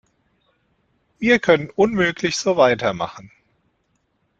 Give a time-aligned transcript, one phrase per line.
[1.19, 3.31] Wir können unmöglich so weitermachen.